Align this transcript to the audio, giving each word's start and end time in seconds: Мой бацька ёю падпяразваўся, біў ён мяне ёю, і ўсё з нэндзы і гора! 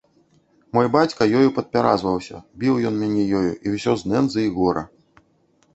Мой 0.77 0.87
бацька 0.95 1.27
ёю 1.39 1.47
падпяразваўся, 1.57 2.41
біў 2.63 2.75
ён 2.91 2.95
мяне 3.03 3.23
ёю, 3.39 3.51
і 3.69 3.77
ўсё 3.77 3.91
з 4.03 4.15
нэндзы 4.15 4.39
і 4.49 4.53
гора! 4.59 4.83